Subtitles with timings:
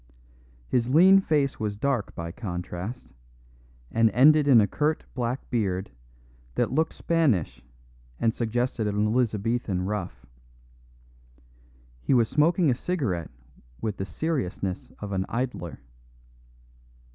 [0.67, 3.07] His lean face was dark by contrast,
[3.91, 5.91] and ended in a curt black beard
[6.55, 7.63] that looked Spanish
[8.19, 10.25] and suggested an Elizabethan ruff.
[12.01, 13.29] He was smoking a cigarette
[13.79, 15.81] with the seriousness of an idler.